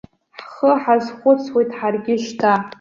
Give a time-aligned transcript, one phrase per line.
[0.41, 2.53] Ҳхы ҳазхәыцуеит ҳаргьы шьҭа.